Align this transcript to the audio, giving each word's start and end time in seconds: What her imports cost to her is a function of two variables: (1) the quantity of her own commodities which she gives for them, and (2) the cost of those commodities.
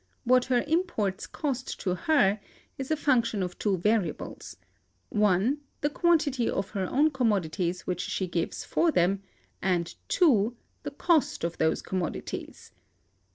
What 0.23 0.45
her 0.45 0.63
imports 0.67 1.27
cost 1.27 1.79
to 1.81 1.93
her 1.93 2.39
is 2.75 2.89
a 2.89 2.95
function 2.97 3.43
of 3.43 3.59
two 3.59 3.77
variables: 3.77 4.57
(1) 5.09 5.59
the 5.81 5.91
quantity 5.91 6.49
of 6.49 6.71
her 6.71 6.87
own 6.89 7.11
commodities 7.11 7.85
which 7.85 8.01
she 8.01 8.25
gives 8.25 8.63
for 8.65 8.89
them, 8.89 9.21
and 9.61 9.93
(2) 10.07 10.57
the 10.81 10.89
cost 10.89 11.43
of 11.43 11.59
those 11.59 11.83
commodities. 11.83 12.71